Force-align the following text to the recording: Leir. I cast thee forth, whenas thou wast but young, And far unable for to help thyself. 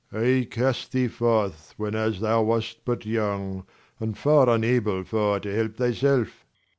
Leir. 0.11 0.41
I 0.41 0.45
cast 0.45 0.93
thee 0.93 1.07
forth, 1.07 1.75
whenas 1.77 2.21
thou 2.21 2.41
wast 2.41 2.83
but 2.85 3.05
young, 3.05 3.67
And 3.99 4.17
far 4.17 4.49
unable 4.49 5.03
for 5.03 5.39
to 5.39 5.55
help 5.55 5.75
thyself. 5.75 6.43